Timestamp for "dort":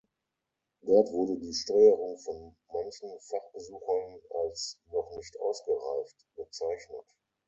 0.81-1.11